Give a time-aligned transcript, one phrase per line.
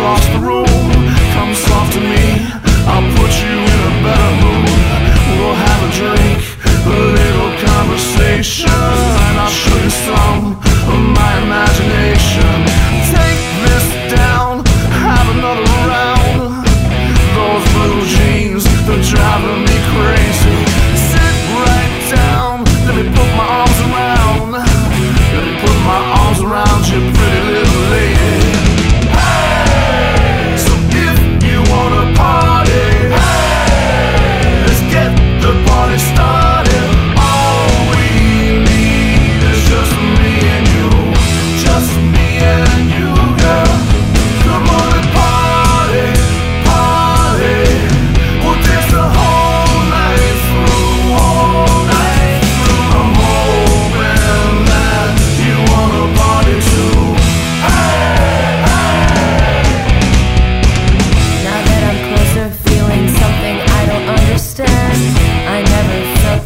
[0.00, 0.59] across the room.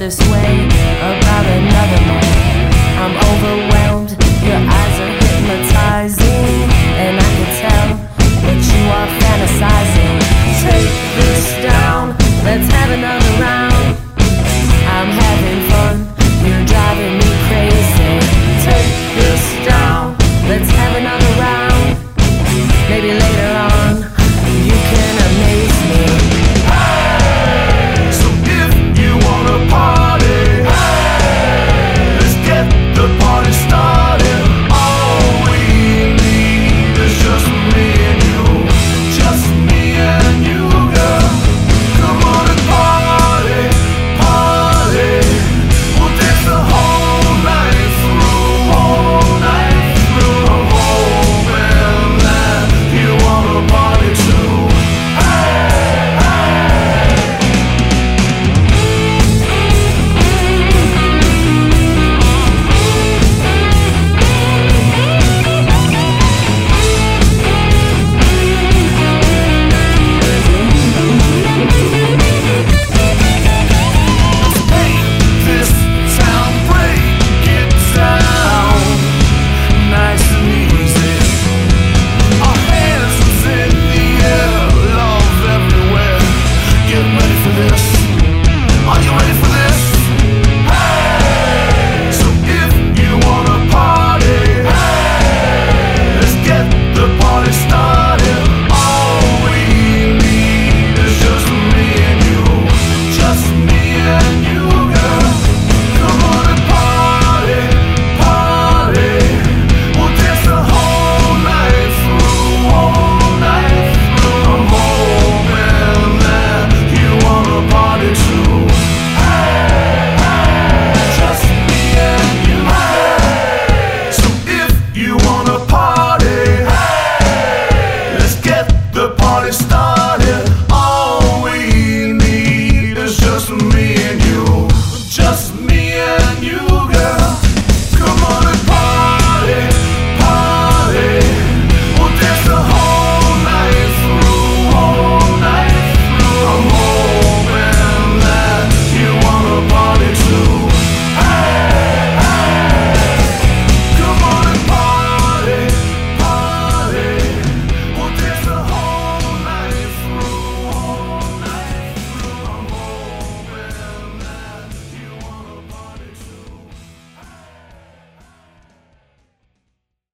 [0.05, 0.74] This way